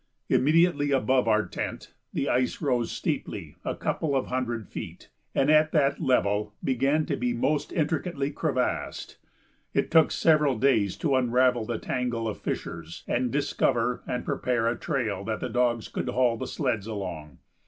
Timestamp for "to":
7.05-7.15, 11.05-11.15